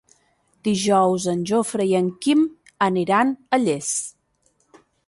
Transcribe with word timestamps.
Dijous 0.67 1.27
en 1.35 1.43
Jofre 1.51 1.87
i 1.91 1.95
en 2.01 2.09
Quim 2.27 2.43
aniran 2.89 3.39
a 3.59 3.63
Llers. 3.67 3.95